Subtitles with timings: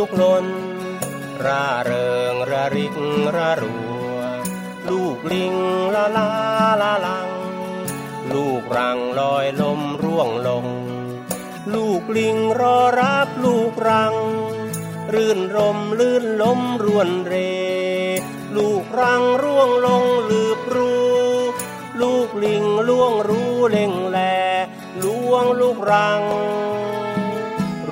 [0.00, 0.46] ลูกลน
[1.46, 2.94] ร่าเริงระริก
[3.36, 3.76] ระรั
[4.14, 4.18] ว
[4.88, 5.54] ลูกลิง
[5.94, 6.30] ละลา
[6.82, 7.30] ละลัง
[8.34, 10.66] ลูกรังลอยลมร่วงลง
[11.74, 14.14] ลูกลิงรอรับลูกรัง
[15.14, 17.34] รื่นรมลื่นลมรวนเร
[18.56, 20.92] ลูกรังร่วงลงลืบรู
[22.00, 24.18] ลูกลิงล่วงรู้เล่งแล
[25.02, 26.22] ล่วงลูกรัง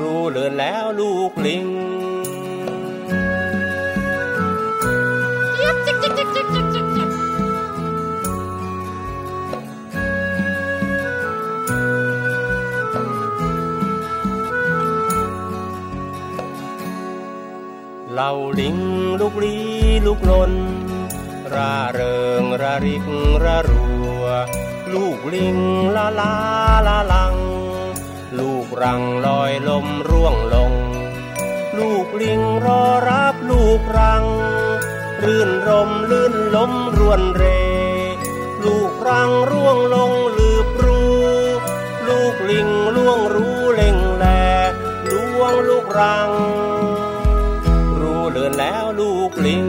[0.01, 1.67] รู้เลือนแล้วลูกลิง
[18.19, 18.79] เราลิง
[19.21, 19.57] ลูกลี
[20.07, 20.53] ลูกลน
[21.55, 23.05] ร่าเริงระริก
[23.45, 23.87] ระรั
[24.21, 24.25] ว
[24.93, 25.57] ลูกลิง
[25.97, 26.35] ละลา
[26.87, 27.37] ละลัง
[28.39, 30.73] ลูกรังลอยลมร่วงลง
[31.79, 34.25] ลูกลิงรอรับลูกรัง
[35.25, 37.45] รื่นรมลื่นลมรวนเร
[38.65, 41.03] ลูกรังร่วงลงลืบรู
[42.09, 44.27] ลูกลิงล่วงรู้เล่งแล
[45.13, 46.31] ล่วงลูกรัง
[48.99, 49.65] ลูกลิง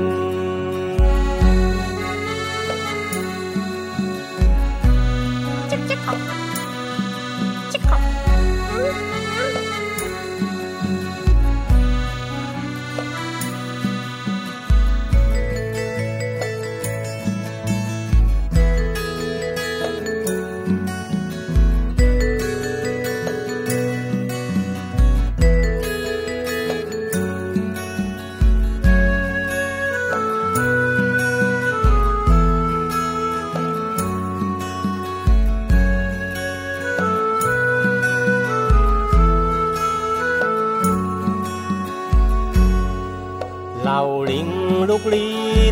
[44.90, 45.26] ลิงลูกลี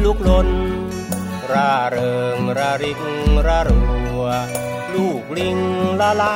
[0.05, 0.49] ลูกลน
[1.51, 2.99] ร่าเริงระริก
[3.47, 3.81] ระรั
[4.19, 4.21] ว
[4.93, 5.59] ลูกลิง
[6.01, 6.35] ละลา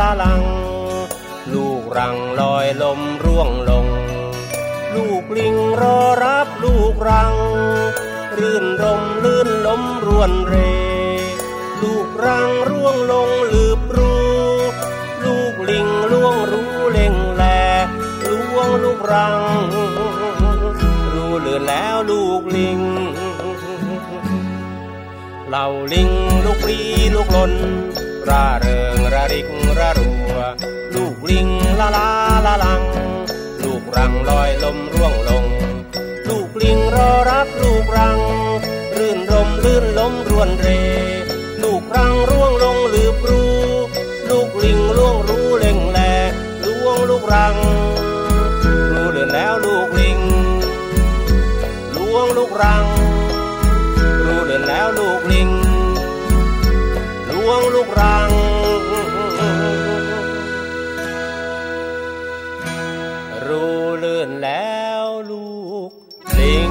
[0.00, 0.42] ละลัง
[1.52, 3.86] ลูกรังลอยลมร่วงลง
[4.94, 7.34] ลูกลิงรอรับลูกรัง
[8.38, 10.54] รื่นรมลื่นลมรวนเร
[11.82, 14.14] ลูกรังร่วงลงลืบรู
[15.24, 17.44] ลูกลิงล่วงรู้เล่งแล
[18.28, 19.38] ล่วงลูกรัง
[21.42, 22.80] เลือนแล้วลูกลิง
[25.50, 26.10] เราลิง
[26.44, 26.80] ลูกลี
[27.14, 27.52] ลูกลน
[28.28, 30.36] ร่าเริงระริกระรัว
[30.94, 31.48] ลูกลิง
[31.80, 32.08] ละลา
[32.46, 32.82] ละลัง
[33.64, 35.44] ลูกรังลอยลมร่วงลง
[36.28, 38.18] ลูกลิงรอรับลูกรัง
[38.96, 40.68] รื่นรมลื่นลมรวนเร
[41.62, 43.44] ลูกรังร่วงลงหลืบรู
[44.30, 46.00] ลูกลิงล่วงรู้เล่งแล
[46.66, 47.56] ล่วงลูกรัง
[52.62, 52.86] รัง
[54.24, 55.50] รู้เลือนแล้วลูกลิง
[57.30, 58.30] ลวงลูกรัง
[63.46, 65.46] รู้เลื่อนแล้วลู
[65.88, 65.90] ก
[66.38, 66.70] ลิง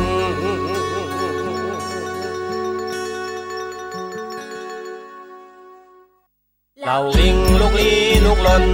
[6.86, 7.92] เราลิงลูกลี
[8.26, 8.66] ลูกลน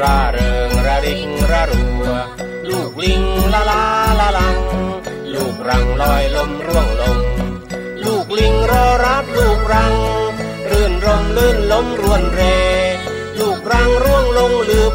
[0.00, 2.04] ร่าเริงระริกระรัว
[2.68, 3.22] ลูกลิง
[3.54, 3.82] ละลา
[4.20, 4.56] ละลัง
[5.68, 7.18] รังลอยลมร่วงลง
[8.04, 9.94] ลูกลิงรอรับลูกรัง
[10.70, 12.40] รื่นรมลื่นลมรวนเร
[13.40, 14.85] ลูกรังร่วงลงเรือ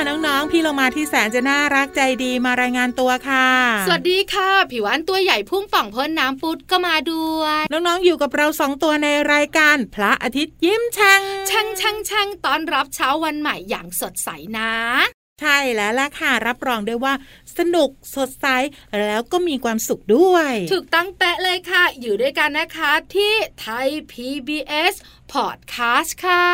[0.00, 3.48] ค่ะน้องๆ พี่เรามาที่แสนจะน่ารักใจดีมารายงานตัวค่ะ
[3.86, 14.72] สวัสดีค่ะ ผิววันตัวใหญ่พุ่งป่องพ้นน้ำปุดก็มาด้วย น้องๆ อยู่กับเราสองตัวในรายการพระอาทิตย์ยิ้มช่างช่างช่างช่างตอนรับเช้าวันใหม่อย่างสดใสนะ
[15.40, 17.14] ใช่แล้วล่ะค่ะรับรองได้ว่า
[17.58, 18.46] สนุกสดใส
[19.00, 24.94] แล้วก็มีความสุขด้วย ถูกตั้งแปะเลยค่ะ อยู่ด้วยกันนะคะที่ไทย PBS
[25.32, 26.44] พอดแคสต์ค่ะ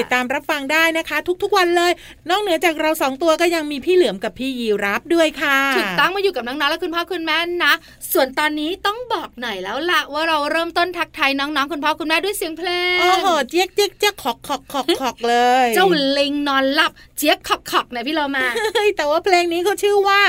[0.00, 1.92] ติดตามรับฟังได้นะคะ ทุกๆวันเลย
[2.30, 7.72] นอกเหนือจากเราสองตัวก็ยังมีพี่เหลือมกับพี่ยีรับด้วยค่ะถูกตั้งมาอยู่กับน้องๆและคุณพ่อคุณแม่นะ
[8.12, 15.86] ส่วนตอนนี้ต้องบอกหน่อยแล้วล่ะว่าเราเริ่มต้นทักทายน้องๆคุณพ่อคุณแม่ด้วยเสียงเพลงโอ้โหเจี๊ยกเจี๊ยกเจี๊ยกขอกขอกขอกขอกเลย เจ้า
[16.18, 18.44] ลิงนอนหลับเจี๊ยกขอกขอกนะพี่เรามา
[18.74, 20.20] เฮ้ยแต่ว่าเพลงนี้เขาชื่อว่า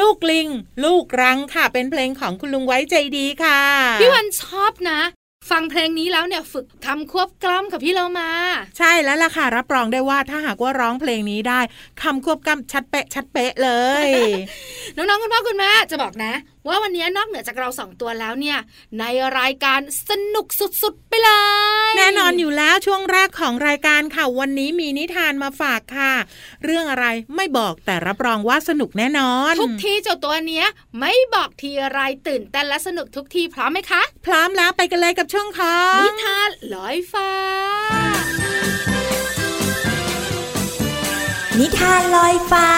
[0.00, 0.48] ลูกลิง
[0.84, 3.60] ลูกรังค่ะเป็นเพลงของคุณลุงไว้ใจดีค่ะ
[4.00, 5.00] พี่วันชอบนะ
[5.50, 8.30] ฟังเพลงนี้แล้วเนี่ยฝึกคำควบกล้ำกับพี่เรามา
[8.78, 11.60] ใช่แล้วล่ะค่ะ รับรองได้ว่าถ้าหากว่าร้องเพลงนี้ได้
[12.02, 13.70] คำควบกล้ำชัดเป๊ะชัดเป๊ะเล
[14.06, 14.08] ย
[14.96, 16.32] น้องๆคุณพ่อคุณแม่จะบอกนะ
[16.66, 18.58] ว่าวันนี้นอกเหนือจากเราสองตัวแล้วเนี่ย
[18.98, 19.04] ใน
[19.38, 20.46] รายการสนุก
[20.82, 21.30] สุดๆไปเล
[21.90, 26.12] ย แน่นอนอยู่แล้วช่วงแรกของรายการค่ะ วันนี้มีนิทานมาฝากค่ะ
[26.64, 27.06] เรื่องอะไร
[27.36, 30.66] ไม่บอกแต่รับรองว่าสนุกแน่นอน ทุกทีเจ้าตัวเนี้ย
[31.00, 37.30] ไม่บอกทีอะไรตื่นเต้นและสนุกทุกทีพร้อมไหมคะ พร้อมแล้วไปกันเลยกับช่วงของนิทานลอยฟ้า
[41.58, 42.68] นิทานลอยฟ้า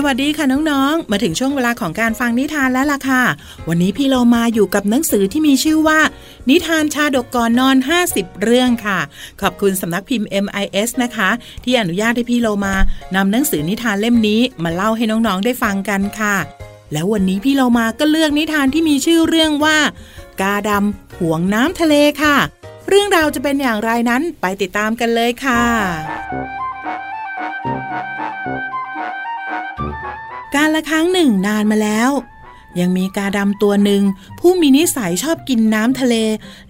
[0.00, 3.22] สวัสดีค่ะน้องๆ มาถึงช่วงเวลาของการฟังนิทานแล้วล่ะค่ะ
[3.68, 6.00] วันนี้พี่เรามาอยู่กับหนังสือที่มีชื่อว่า
[6.50, 7.76] นิทานชาดกก่อนนอน
[8.08, 8.98] 50 เรื่องค่ะ
[9.40, 11.30] ขอบคุณสำนักพิมพ์ MIS นะคะ
[11.64, 12.74] ที่อนุญาตให้พี่เรามา
[13.16, 16.36] นำหนังสือนิทานเล่มนี้มาเล่าให้น้องๆได้ฟังกันค่ะ
[16.92, 19.78] แล้ววันนี้พี่เรามาก็เลือกนิทานที่มีชื่อเรื่องว่า
[20.40, 22.36] กาดำห่วงน้ำทะเลค่ะ
[22.88, 25.62] เรื่องราวจะเป็นอย่างไรนั้นไปติดตามกันเลยค่ะ
[30.54, 32.10] การละครั้งหนึ่งนานมาแล้ว
[32.80, 34.02] ยังมีกาดำตัวหนึ่ง
[34.40, 36.14] ผู้มีนิสัยชอบกินน้ำทะเล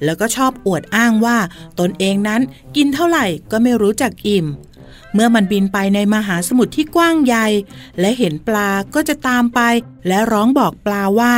[0.05, 1.39] แล้วก็ชอบอวดอ้างว่า
[1.79, 2.41] ตนเองนั้น
[2.77, 4.47] กินเท่าไหร่ก็ไม่รู้จักอิ่ม
[5.15, 7.47] เมื่อมันบินไปในมหาสมุทรที่กว้างใหญ่
[8.01, 9.61] และเห็นปลาก็จะตามไป
[10.07, 11.35] และร้องบอกปลาว่า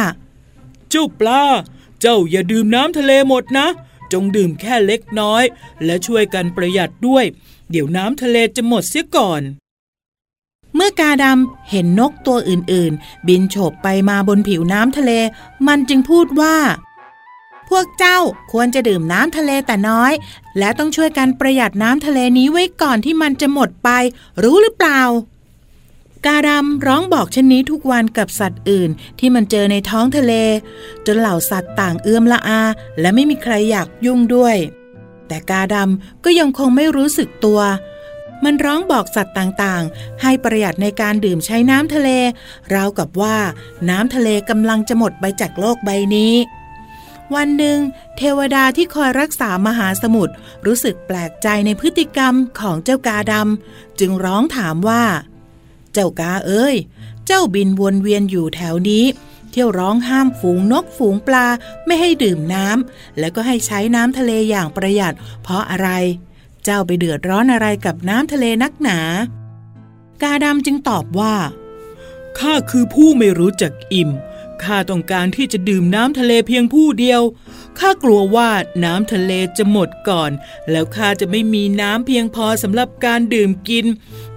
[0.90, 1.43] เจ้าปลา
[2.00, 3.67] เจ้าอย่าดื่มน้ำทะเลหมดนะ
[4.12, 5.43] จงดื่มแค่เล็กน้อย
[5.84, 7.25] และช่วยกันประหยัดด้วย
[7.70, 9.43] เดี๋ยวน้ำทะเลจะหมดเสียก่อน
[10.81, 15.12] มื่อกาดำเห็นนกตัวอื่นๆ บินโฉบไปมาบนผิวน้ำทะเล
[15.67, 16.56] มันจึงพูดว่า
[17.69, 18.19] พวกเจ้า
[18.53, 20.12] ควรจะดื่มน้ำทะเลแต่น้อย
[20.59, 23.88] และต้องช่วยกันประหยัดน้ำทะเลนี้ไว้ก่อนที่มันจะหมดไป
[24.43, 25.03] รู้หรือเปล่า
[26.27, 30.32] กาดำร้องบอกเช่นนี้ทุกวันกับสัตว์อื่นที่มันเจอในท้องทะเล
[31.06, 32.62] จนเหล่าสัตว์ต่างเอื้อมละอา
[33.00, 34.56] และไม่มีใครอยากยุ่งด้วย
[35.29, 37.61] แต่กาดำก็ยังคงไม่รู้สึกตัว
[38.44, 42.08] มันร้องบอกสัตว์ต่างๆ ให้ประหยัดในการดื่มใช้น้ำทะเล
[42.75, 43.37] ราวกับว่า
[43.90, 46.34] น้ำทะเลกำลังจะหมดไปจากโลกใบนี้
[47.34, 47.78] วันหนึ่ง
[48.16, 50.34] เทวดาที่คอยรักษามหาสมุทร
[50.66, 55.04] รู้สึกแปลกใจในพฤติกรรมของเจ้ากาดำจึงร้องถามว่า
[55.93, 56.76] เจ้ากาเอ้ย
[57.26, 59.04] เจ้าบินวนเวียนอยู่แถวนี้
[59.50, 61.46] เที่ยวร้องห้ามฝูงนกฝูงปลา
[61.86, 65.88] ไม่ให้ดื่มน้ำแล้วก็ให้ใช้น้ำทะเลอย่างประหยัด เพราะอะไร
[66.64, 69.00] เจ้าไปเดือดร้อนอะไรกับน้ำทะเลนักหนา
[70.22, 71.34] กาดำจึงตอบว่า
[72.38, 74.10] ข้าคือผู้ไม่รู้จักอิ่ม
[74.62, 77.22] ข้าต้องการที่จะดื่มน้ำทะเลเพียงผู้เดียว
[77.78, 78.50] ข้ากลัวว่า
[78.84, 80.30] น้ำทะเลจะหมดก่อน
[80.70, 83.86] แล้วข้าจะไม่มีน้ำเพียงพอสำหรับการดื่มกิน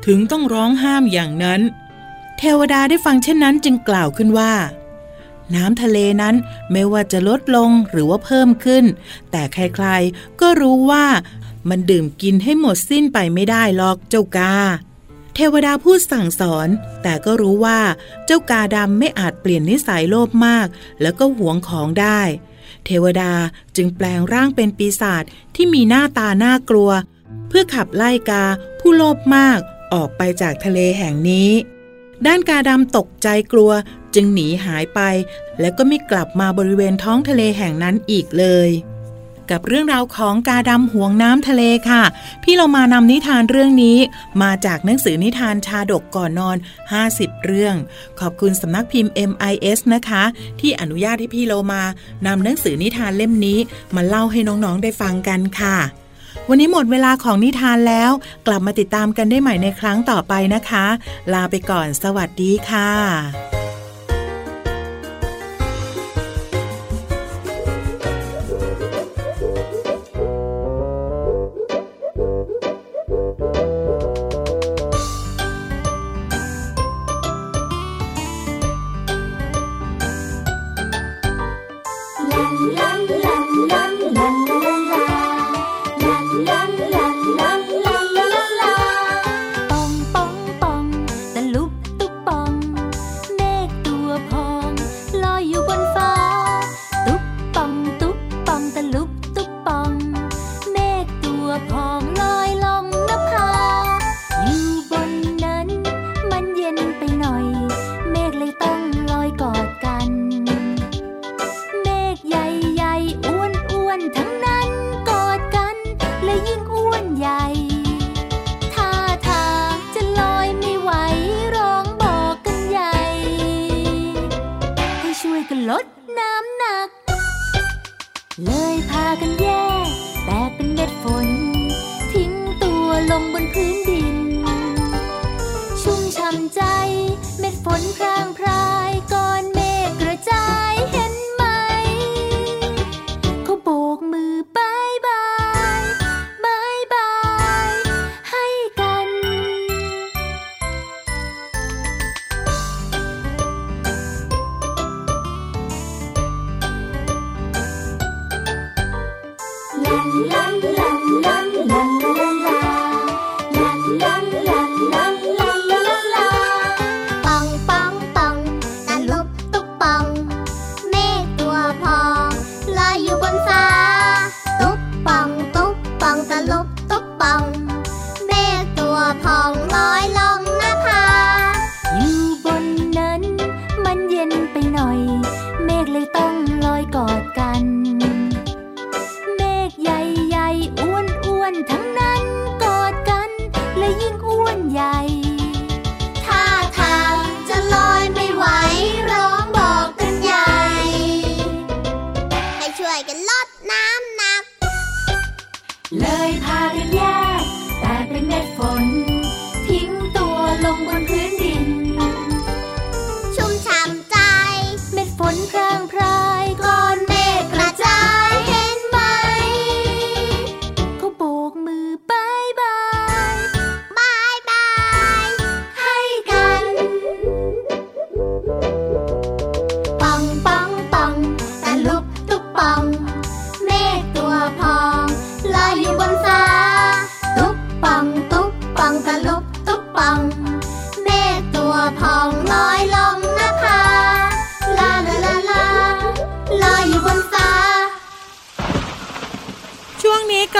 [0.05, 1.61] ถึงต้องร้องห้ามอย่างนั้น
[2.37, 4.53] เทวดาได้ฟังเช่นนั้นจึงกล่าวขึ้นว่า
[5.55, 6.35] น้ำทะเลนั้น
[6.71, 8.85] ไม่ว่าจะลดลงหรือว่าเพิ่มขึ้น
[9.31, 11.05] แต่ใครๆก็รู้ว่า
[11.69, 14.53] มันดื่มกินให้หมดสิ้นไปไม่ได้หรอกเจ้ากา
[15.35, 16.67] เทวดาพูดสั่งสอน
[17.03, 17.79] แต่ก็รู้ว่า
[18.25, 20.67] เจ้ากาดำไม่อาจเปลี่ยนนิสัยโลภมาก
[21.01, 22.21] แล้วก็หวงของได้
[22.85, 23.33] เทวดา
[23.75, 25.23] จึงแปลงร่างเป็นปีศาจ
[25.55, 26.91] ที่มีหน้าตาน่ากลัว
[27.47, 28.43] เพื่อขับไล่กา
[28.79, 29.59] ผู้โลภมาก
[29.93, 31.49] ออกไปจากทะเลแห่งนี้
[32.25, 33.71] ด้านกาดำตกใจกลัว
[34.13, 34.99] จึงหนีหายไป
[35.59, 38.69] แล้วก็ไม่กลับมาบริเวณท้องทะเลแห่งนั้นอีกเลย
[39.51, 42.03] กับเรื่องราวของกาดำห่วงน้ำทะเลค่ะ
[42.43, 43.97] พี่เรามานำนิทานเรื่องนี้
[44.43, 46.57] มาจากหนังสือนิทานชาดกก่อนนอน
[47.01, 47.75] 50 เรื่อง
[48.19, 50.23] ขอบคุณสำนักพิมพ์ MIS นะคะ
[50.59, 51.83] ที่อนุญาตให้พี่เรามา
[52.27, 53.59] นำหนังสือนิทานเล่มนี้
[53.95, 55.77] มาเล่าให้น้องๆได้ฟังกันค่ะ
[56.49, 58.11] วันนี้หมดเวลาของนิทานแล้ว
[58.47, 60.85] กลับมาติดตามกันได้ใหม่ในครั้งต่อไปนะคะ
[61.33, 63.62] ลาไปก่อนสวัสดีค่ะ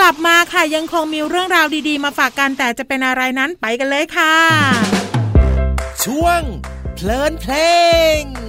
[0.04, 4.36] ลับมาค่ะยังคงมีเรื่องราวดีๆ มาฝากกันแต่จะเป็นอะไรนั้นไปกันเลยค่ะ
[6.04, 6.40] ช่วง
[6.94, 7.54] เพลินเพล
[8.20, 8.43] ง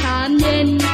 [0.00, 0.91] ชามเย็น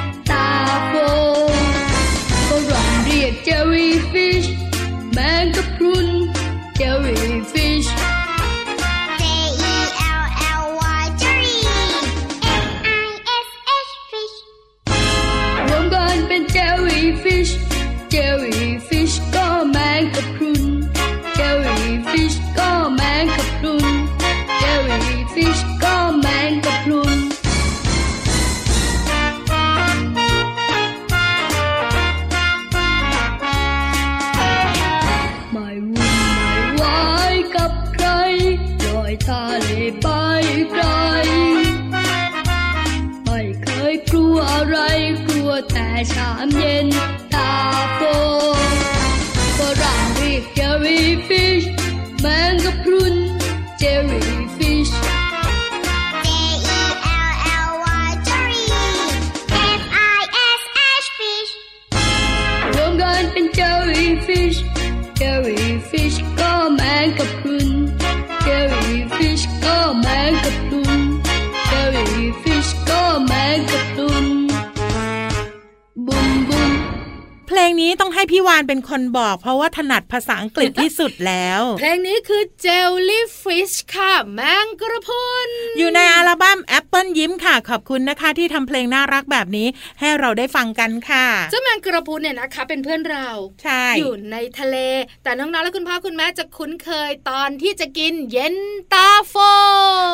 [77.80, 89.66] นี้ต้องให้พี่วานเป็นคนบอก เพราะว่าถนัดภาษาอังกฤษที่สุดแล้ว เพลงนี้คือ Jellyfish ค่ะ แมงกระพรุน อยู่ในอัลบั้ม Apple ยิ้มค่ะ ขอบคุณนะคะ ที่ทำเพลงน่ารักแบบนี้
[90.00, 93.28] ให้เราได้ฟังกันค่ะ เจ้าแมงกระพรุนเนี่ยนะคะ เป็นเพื่อนเรา
[93.62, 94.76] ใช่ อยู่ในทะเล
[95.24, 98.56] แต่น้องๆและคุณพ่อคุณแม่จะคุ้นเคยตอนที่จะกินเย็น
[98.94, 99.34] ตาโฟ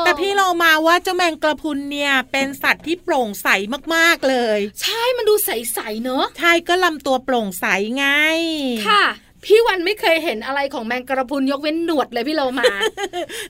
[0.04, 3.49] แต่พี่เรามาว่าเจ้าแมงกระพรุนเนี่ยเป็นสัตว์ที่โปร่งใส
[3.94, 7.64] มากๆเลย ใช่ มันดูใสๆเนอะ ใช่ ก็ลำตัวโปร่งใส
[7.96, 8.06] ไง
[8.88, 9.04] ค่ะ
[9.44, 12.73] พี่วันไม่เคยเห็นอะไรของแมงกระพรุนยกเว้นหนวดเลยพี่เรามา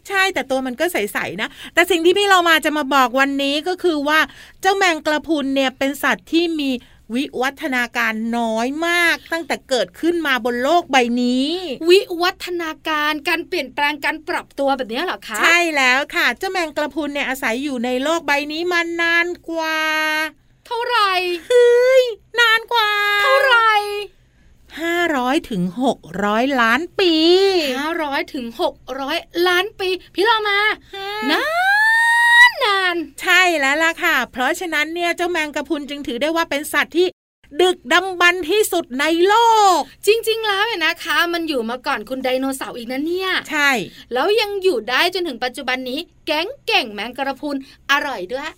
[0.08, 4.20] ใช่แต่ตัวมันก็ใสๆนะ แต่สิ่งที่พี่เรามาจะมาบอกวันนี้ก็คือว่า
[4.60, 6.70] เจ้าแมงกระพรุนเนี่ยเป็นสัตว์ที่มี
[7.14, 11.48] วิวัฒนาการน้อยมากตั้งแต่เกิดขึ้นมาบนโลกใบนี้
[11.88, 19.80] วิวัฒนาการการเปลี่ยนแปลงการปรับตัวแบบนี้เหรอคะ ใช่แล้วค่ะ เจ้าแมงกระพรุนเนี่ยอาศัยอยู่ในโลกใบนี้มานานกว่า
[20.66, 21.12] เท่าไหร่
[21.46, 22.02] เฮ้ย
[22.40, 22.90] นานกว่า
[23.22, 23.72] เท่าไหร่
[24.60, 25.62] 500ถึง
[26.10, 27.14] 600ล้านปี
[27.78, 29.18] ห้าร้อยถึงหกร้อย
[29.48, 30.60] ล้านปี พี่เรามา
[31.30, 37.06] นานใช่แล้วล่ะค่ะ เพราะฉะนั้นเนี่ยเจ้าแมงกะพรุนจึงถือได้ว่าเป็นสัตว์ที่
[37.60, 39.34] ดึกดำบรรพ์ที่สุดในโล
[39.76, 43.70] ก จริง ๆ แล้วเนี่ยนะคะ มันอยู่มาก่อนคุณไดโนเสาร์อีกนะเนี่ย ใช่
[44.12, 47.56] แล้วยังอยู่ได้จนถึงปัจจุบันนี้ แก๊งเก่งแมงกระพรุน
[47.90, 48.50] อร่อยด้วย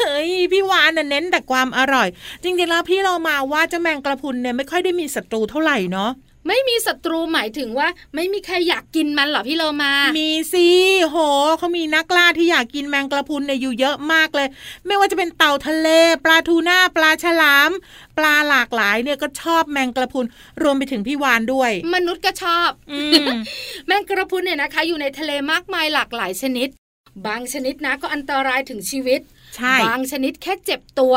[0.00, 2.08] เฮ้ยพี่วานน่ะเน้นแต่ความอร่อย
[2.42, 6.10] จริงๆแล้วพี่เรามาว่าเจ้าแมงกระพรุนเนี่ยไม่ค่อยได้มีศัตรูเท่าไหร่เนาะ
[6.48, 10.68] ไม่มีศัตรูหมายถึงว่า ไม่มีใครอยากกินมันเหรอพี่โลมา มีสิ
[11.10, 11.16] โห
[11.58, 14.48] เขามีนักล่าที่อยากกินแมงกระพรุนเนี่ยอยู่เยอะมากเลย
[14.86, 15.88] ไม่ว่าจะเป็นเต่าทะเล
[16.24, 17.70] ปลาทูน่าปลาฉลาม
[18.18, 20.26] ปลาหลากหลายเนี่ยก็ชอบแมงกระพรุน
[20.62, 23.26] รวมไปถึงพี่วานด้วย มนุษย์ก็ชอบอืม
[23.86, 26.68] แมงกระพรุนเนี่ยนะคะ อยู่ในทะเลมากมายหลากหลายชนิด
[27.26, 29.20] บางชนิดนะก็อันตรายถึงชีวิต
[29.56, 31.14] ใช่บางชนิดแค่เจ็บตัว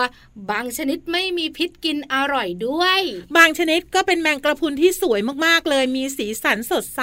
[0.51, 2.99] บางชนิดไม่มีพิษกินอร่อยด้วย
[3.37, 7.01] บางชนิดก็เป็นแมงกระพรุนที่สวยมากๆเลย มีสีสันสดใส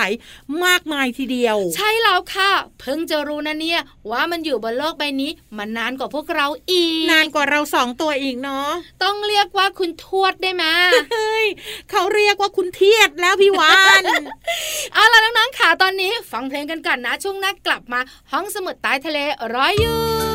[0.64, 2.50] มากมายทีเดียว ใช่แล้วค่ะ
[2.80, 8.70] เพิ่งจะรู้นะเนี่ย ว่ามันอยู่บนโลกใบนี้มานานกว่าพวกเราอีก นานกว่าเราสองตัวอีกเนาะ
[9.02, 10.64] ต้องเรียกว่าคุณทวดได้ไหม
[11.12, 11.46] เฮ้ย
[11.90, 14.02] เขาเรียกว่าคุณเทียดแล้วพี่วาน
[14.94, 18.00] เอาล่ะน้องๆค่ะตอนนี้ ฟังเพลงกันก่อนนะช่วงหน้ากลับมา
[18.32, 19.18] ห้องสมุดใต้ทะเล
[19.52, 20.33] รออยู่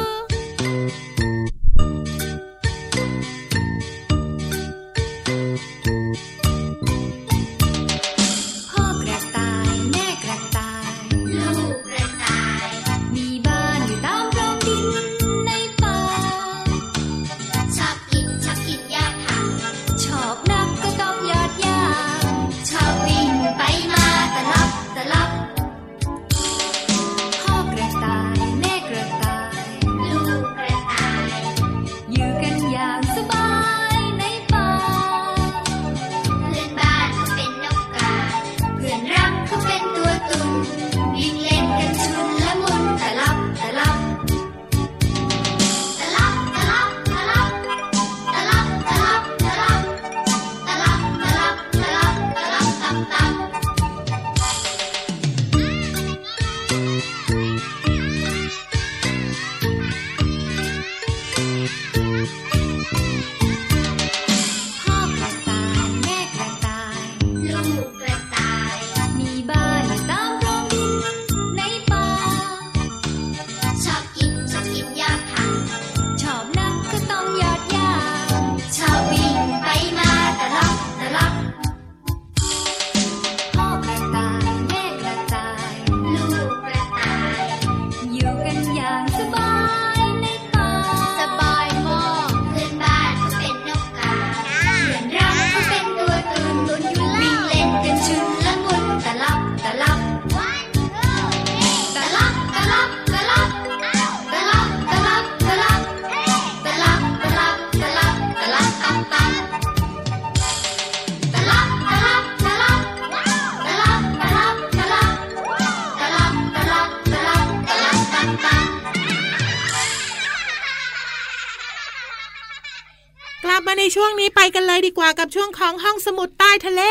[123.96, 126.82] ช่วงนี้ไปกันเลยดีกว่ากับช่วงของห้องสมุดใต้ทะเล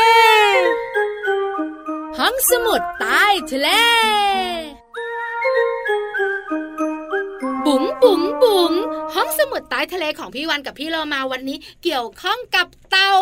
[2.19, 3.69] ห้องสมุดใต้ทะเล
[7.65, 8.71] บุ๋งบุ๋งบุ๋ง
[9.15, 13.13] ห้องสมุดใต้ทะเลของพี่วันกับพี่เรามาวันนี้เกี่ยวข้องกับเต่า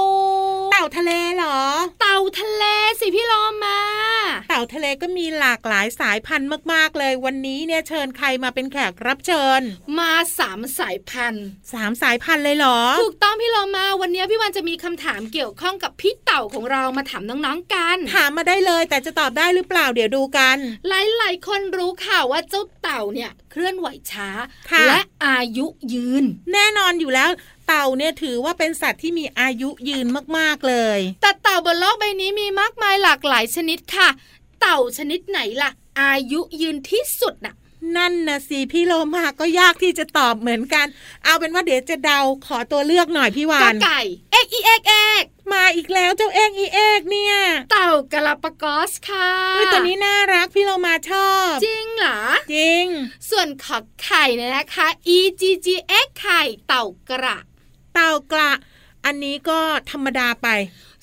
[0.71, 1.59] เต่าทะเลเหรอ
[2.01, 2.63] เต่าทะเล
[2.99, 3.33] สิพี่โล
[3.65, 3.79] มา
[4.49, 9.61] เต่าทะเลก็มีหลากหลายสายพันธุ์มาก ๆ เลย วันนี้เนี่ยเชิญใครมาเป็นแขกรับเชิญ
[9.99, 24.29] มาสามสายพันธุ์สามสายพันธุ์เลยเหรอ ถูกต้องพี่โลมา วันนี้พี่วันจะมีคำถามเกี่ยวข้องกับพี่เต่าของเรามาถามน้องๆกัน ถามมาได้เลยแต่จะตอบได้หรือเปล่าเดี๋ยวดูกัน หลายๆคนรู้ข่าวว่าเจ้าเต่าเนี่ยเคลื่อนไหวช้า
[24.71, 27.29] ค่ะและอายุยืน แน่นอนอยู่แล้ว
[27.67, 34.09] เต่าเนี่ยถือว่าเป็นสัตว์ที่มีอายุยืนมากๆเลย แต่เต่าบนโลกใบนี้มีมากมายหลากหลายชนิดค่ะ
[34.61, 37.55] เต่าชนิดไหนล่ะ อายุยืนที่สุดน่ะ
[37.97, 40.85] นั่นนะสิพี่โลมาก็ยากที่จะตอบเหมือนกัน
[41.23, 44.01] เอาเป็นว่าเดี๋ยวจะเดาขอตัวเลือกหน่อยพี่วากอนไก่
[44.31, 47.35] เอ็กอีเอ็กเอ็กมาอีกแล้วเจ้าเอกอีเอกเนี่ย
[47.71, 52.19] เต่ากาลาปากอสค่ะเฮ้ยตัวนี้น่ารักพี่โลมาชอบ จริงเหรอ
[52.53, 52.85] จริง
[53.29, 55.67] ส่วนขอไข่เนี่ยนะคะ e g g
[56.05, 57.37] x ไข่เต่ากระ
[57.99, 58.51] เต่ากระ
[59.05, 59.59] อันนี้ก็
[59.91, 60.47] ธรรมดาไป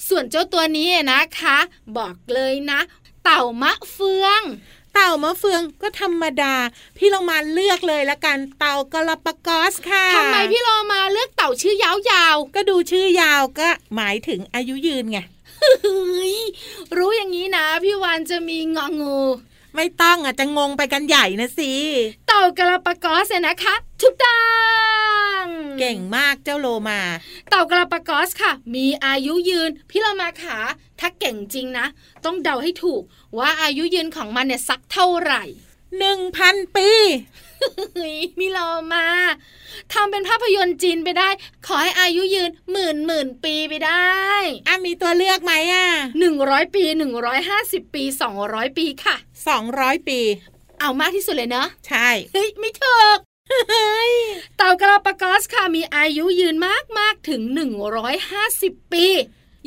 [0.09, 1.59] ส่วนเจ้าตัวนี้นะคะ
[1.97, 2.81] บอกเลยนะ
[3.25, 4.43] เต่ามะเฟือง
[4.95, 6.55] เต่ามะเฟืองก็ธรรมดา
[6.97, 16.39] พี่ลงมาเลือกเลยละกันเต่ากาลาปากอสค่ะทำไมพี่โลมาเลือกเต่าชื่อยาวก็ดูชื่อยาวก็หมายถึงอายุยืนไงๆเฮ้ย
[16.97, 19.19] รู้อย่างนี้นะ พี่วานจะมีงองู
[19.75, 21.73] ไม่ต้องอะจะงงไปกันใหญ่นะสิ
[22.29, 24.37] เต่ากาลาปากอสเนี่ยนะคะถูกต้อ
[24.93, 24.94] ง
[25.79, 27.01] เก่งมากเจ้าโลมา
[27.51, 30.59] เต่ากาลาปากอสค่ะ มีอายุยืน พี่เรามาขา
[31.01, 31.87] ถ้าเก่งจริงนะ
[32.25, 33.03] ต้องเดาให้ถูก
[33.39, 35.45] ว่าอายุยืนของมันเนี่ยสักเท่าไหร่
[35.99, 36.89] หนึ่งพันปี
[37.95, 39.07] เฮ้ยมีเรามา
[39.93, 41.29] ทำเป็นภาพยนตร์จีนไปได้
[41.67, 44.15] ขอให้อายุยืนหมื่นหมื่นปีไปได้
[44.69, 45.89] อะมีตัวเลือกไหมอะ
[46.19, 49.17] หนึ่งร้อยปีหนึ่งร้อยห้าสิบปีสองร้อยปีค่ะ
[49.49, 50.21] สองร้อยปี
[50.81, 53.19] เอามากที่สุดเลยเนาะใช่ เฮ้ย ไม่ถูก
[54.57, 57.43] เต่ากระปากอสค่ะมีอายุยืนมากมากๆถึง
[58.19, 59.07] 150 ปี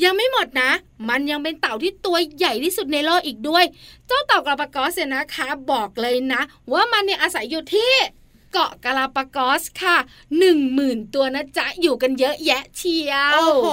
[0.03, 0.71] ยังไม่หมดนะ
[1.09, 3.63] มันยังเป็นเต่าที่ตัวใหญ่ที่สุดในโลกอีกด้วย
[4.07, 6.41] เจ้าเต่ากระปากอสเนี่ยนะคะ บอกเลยนะ
[6.73, 7.91] ว่ามันเนี่ยอาศัยอยู่ที่
[8.53, 9.97] เกาะกาลาปากอสค่ะ
[10.39, 13.67] หนึ่งหมื่นตัวนะจ๊ะอยู่กันเยอะแยะเชียวโอ้โห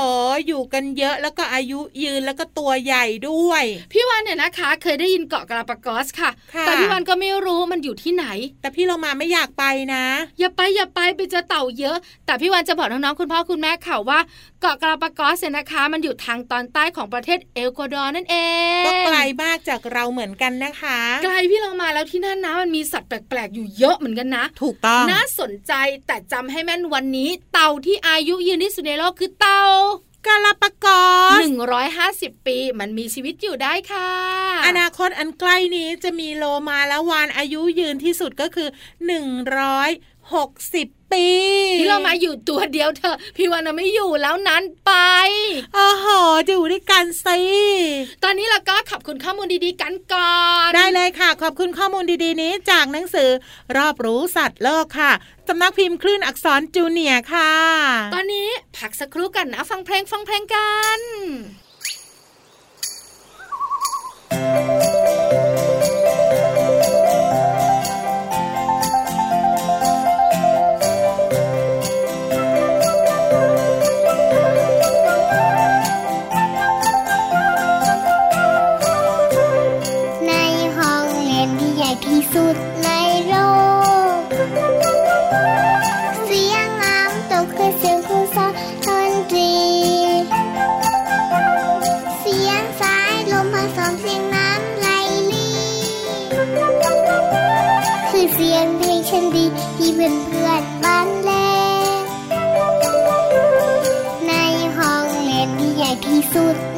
[0.46, 8.26] อยู่กันเยอะแล้วก็อายุยืนแล้วก็ตัวใหญ่ด้วย พี่วันเนี่ยนะคะ เคยได้ยินเกาะกาลาปากอสค่ะค่ะแต่พี่วันก็ไม่รู้มันอยู่ที่ไหน
[8.60, 10.04] แต่พี่เรามาไม่อยากไปนะ
[10.38, 14.18] อย่าไปอย่าไปไปเจอเต่าเยอะ แต่พี่วันจะบอกน้องๆคุณพ่อคุณแม่ค่ะว่า
[14.66, 18.36] เกาะกาลาปากอสเนี่ยนะคะ มันอยู่ทางตอนใต้ของประเทศเอลกัวดอร์นั่นเอ
[18.82, 25.72] งก็ไกลมากจากเราเหมือนกันนะคะไกลพี่เรามาแล้วที่นั่นนะมันมีสัตว์แปลกๆอยู่เยอะเหมือนกันนะ ถูกต้องน่าสนใจ
[26.06, 29.64] แต่จำให้แม่นวันนี้ เต่าที่อายุยืนที่สุดในโลกคือเต่า
[30.26, 31.04] กาลาปากอ
[31.40, 31.44] ส
[32.34, 34.10] 150 ปี มันมีชีวิตอยู่ได้ค่ะ
[34.66, 38.68] อนาคตอันใกล้นี้จะมีโลมาและวานอายุยืนที่สุดก็คือ
[40.30, 41.26] 160 ปี
[41.80, 44.92] พี่เรามาอยู่ตัวเดียวเถอะพี่วันน่ะไม่อยู่แล้วนั้นไป
[45.74, 46.06] โอ้โห
[46.46, 47.40] อยู่ด้วยกันสิ
[48.24, 50.34] ตอนนี้เราก็ขอบคุณข้อมูลดีๆกันก่อ
[50.66, 53.30] นได้เลยค่ะ ขอบคุณข้อมูลดีๆนี้จากหนังสือ
[53.76, 55.12] รอบรู้สัตว์โลกค่ะ
[55.48, 57.52] สำนักพิมพ์คลื่นอักษรจูเนียร์ค่ะ
[58.14, 61.00] ตอนนี้พักสักครู่กันนะฟังเพลงฟังเพลงกัน
[64.52, 64.58] ใน
[106.34, 106.73] kasur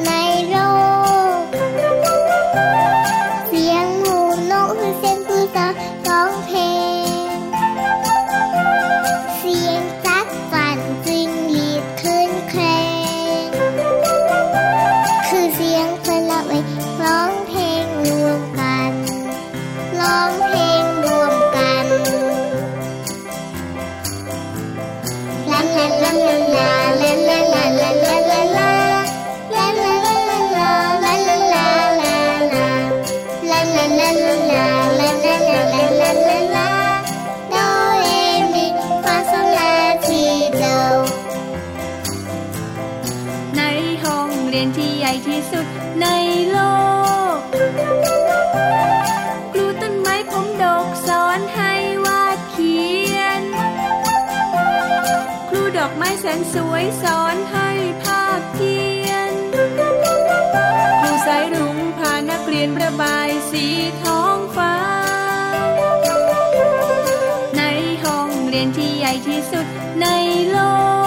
[56.06, 57.70] ม้แสนสวยสอนให้
[58.02, 59.34] ภาพเขียน
[61.00, 63.66] ครูสายรุ้งพานักเรียนประบายสี
[64.02, 64.76] ท้องฟ้า
[67.56, 67.62] ใน
[68.04, 69.66] ห้องเรียนที่ใหญ่ที่สุด
[70.00, 70.06] ใน
[70.50, 70.56] โล
[71.04, 71.05] ก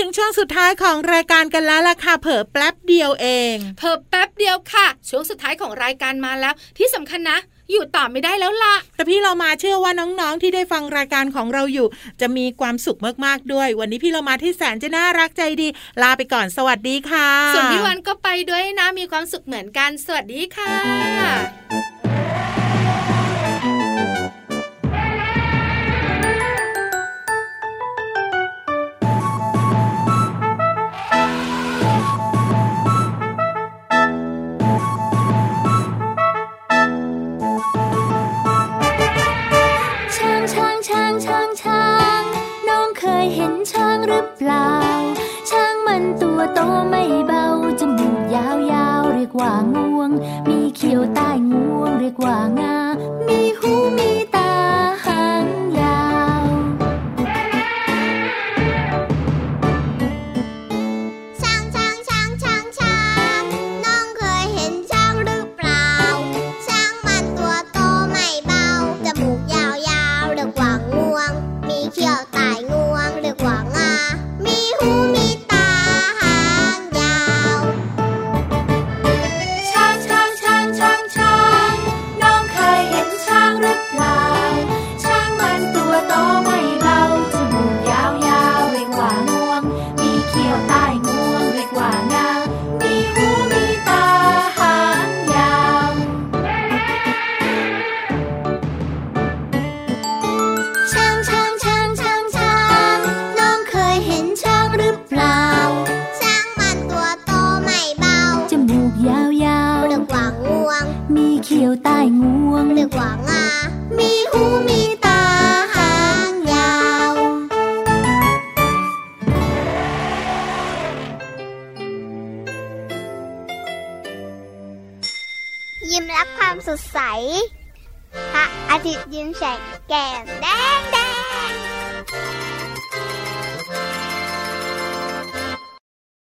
[0.00, 7.38] ถึงช่วงสุดท้ายของรายการกันแล้วล่ะค่ะ เผอแป๊บเดียวเองเพิ่แป๊บเดียวค่ะ ช่วงสุดท้ายของรายการมาแล้ว ที่สำคัญนะ
[7.72, 11.86] อยู่ต่อไม่ได้แล้วล่ะ แต่พี่เรามาเชื่อว่าน้องๆที่ได้ฟังรายการของเราอยู่
[12.20, 15.68] จะมีความสุขมากๆด้วย วันนี้พี่เรามาที่แสนจะน่ารักใจดี
[16.02, 21.93] ลาไปก่อนสวัสดีค่ะ ส่วนพี่วันก็ไปด้วยนะมีความสุขเหมือนกัน สวัสดีค่ะ